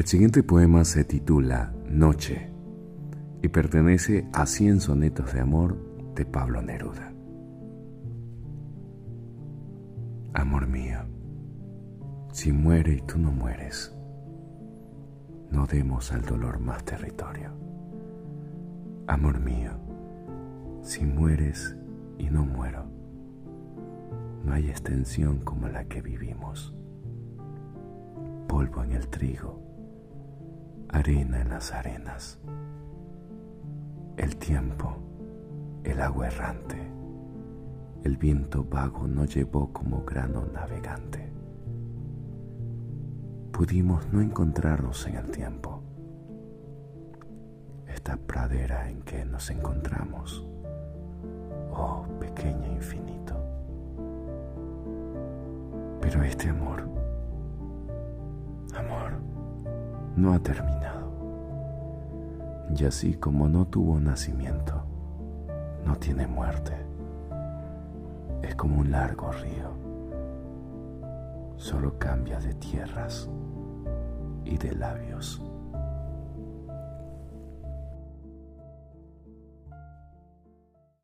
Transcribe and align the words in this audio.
El 0.00 0.06
siguiente 0.06 0.42
poema 0.42 0.82
se 0.86 1.04
titula 1.04 1.74
Noche 1.86 2.48
y 3.42 3.48
pertenece 3.48 4.26
a 4.32 4.46
100 4.46 4.80
sonetos 4.80 5.34
de 5.34 5.40
amor 5.40 5.76
de 6.14 6.24
Pablo 6.24 6.62
Neruda. 6.62 7.12
Amor 10.32 10.66
mío, 10.68 11.00
si 12.32 12.50
muere 12.50 12.94
y 12.94 13.00
tú 13.02 13.18
no 13.18 13.30
mueres, 13.30 13.94
no 15.50 15.66
demos 15.66 16.10
al 16.12 16.22
dolor 16.22 16.60
más 16.60 16.82
territorio. 16.82 17.50
Amor 19.06 19.38
mío, 19.38 19.72
si 20.80 21.04
mueres 21.04 21.76
y 22.16 22.30
no 22.30 22.46
muero, 22.46 22.86
no 24.46 24.54
hay 24.54 24.70
extensión 24.70 25.40
como 25.40 25.68
la 25.68 25.84
que 25.84 26.00
vivimos. 26.00 26.74
Polvo 28.48 28.82
en 28.82 28.92
el 28.92 29.06
trigo 29.08 29.69
arena 30.92 31.40
en 31.40 31.48
las 31.50 31.72
arenas. 31.72 32.38
El 34.16 34.36
tiempo, 34.36 34.96
el 35.84 36.00
agua 36.00 36.26
errante, 36.26 36.76
el 38.02 38.16
viento 38.16 38.64
vago 38.64 39.06
nos 39.06 39.34
llevó 39.34 39.72
como 39.72 40.04
grano 40.04 40.44
navegante. 40.52 41.32
Pudimos 43.52 44.10
no 44.12 44.20
encontrarnos 44.20 45.06
en 45.06 45.16
el 45.16 45.30
tiempo, 45.30 45.82
esta 47.86 48.16
pradera 48.16 48.90
en 48.90 49.02
que 49.02 49.24
nos 49.24 49.50
encontramos, 49.50 50.46
oh 51.70 52.04
pequeño 52.18 52.66
infinito. 52.72 53.36
Pero 56.00 56.22
este 56.22 56.48
amor, 56.48 56.88
amor, 58.74 59.29
no 60.16 60.32
ha 60.32 60.38
terminado. 60.38 61.10
Y 62.76 62.84
así 62.84 63.14
como 63.14 63.48
no 63.48 63.66
tuvo 63.66 63.98
nacimiento, 63.98 64.84
no 65.84 65.96
tiene 65.96 66.26
muerte. 66.26 66.72
Es 68.42 68.54
como 68.54 68.80
un 68.80 68.90
largo 68.90 69.30
río. 69.32 69.70
Solo 71.56 71.98
cambia 71.98 72.38
de 72.40 72.54
tierras 72.54 73.28
y 74.44 74.56
de 74.56 74.72
labios. 74.74 75.42